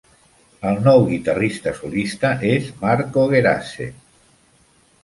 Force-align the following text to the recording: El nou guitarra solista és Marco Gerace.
El 0.69 0.79
nou 0.87 1.05
guitarra 1.09 1.75
solista 1.81 2.33
és 2.55 2.73
Marco 2.87 3.31
Gerace. 3.37 3.91